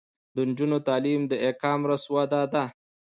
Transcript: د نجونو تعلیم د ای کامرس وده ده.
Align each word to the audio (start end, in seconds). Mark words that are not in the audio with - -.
د 0.35 0.37
نجونو 0.49 0.77
تعلیم 0.87 1.21
د 1.27 1.33
ای 1.43 1.51
کامرس 1.61 2.03
وده 2.13 2.41
ده. 2.53 2.63